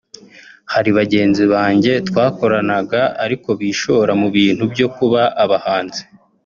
Hari 0.73 0.89
bagenzi 0.97 1.43
banjye 1.53 1.93
twakoranaga 2.07 3.01
ariko 3.25 3.49
bishora 3.59 4.11
mu 4.21 4.27
bintu 4.35 4.63
byo 4.73 4.87
kuba 4.95 5.21
abahanzi 5.43 6.01